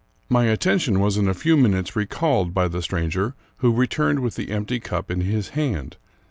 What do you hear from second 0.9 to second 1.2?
was